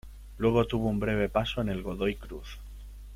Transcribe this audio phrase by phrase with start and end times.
[0.39, 2.57] Luego tuvo un breve paso en el Godoy Cruz.